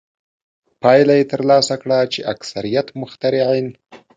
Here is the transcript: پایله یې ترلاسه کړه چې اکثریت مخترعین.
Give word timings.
پایله 0.81 1.13
یې 1.19 1.29
ترلاسه 1.31 1.75
کړه 1.81 1.99
چې 2.13 2.19
اکثریت 2.33 2.87
مخترعین. 3.01 3.67